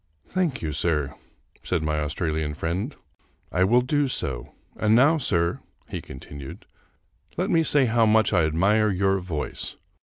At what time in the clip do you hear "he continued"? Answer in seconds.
5.91-6.65